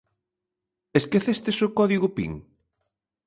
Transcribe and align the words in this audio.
Esquecestes 0.99 1.57
o 1.67 1.69
código 1.77 2.07
pin? 2.15 2.31